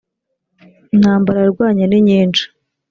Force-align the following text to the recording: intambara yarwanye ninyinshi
intambara 0.95 1.37
yarwanye 1.45 1.83
ninyinshi 1.87 2.43